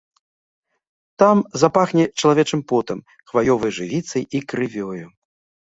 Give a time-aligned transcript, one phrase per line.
[1.23, 5.05] Там запахне чалавечым потам, хваёвай жывіцай і крывёю.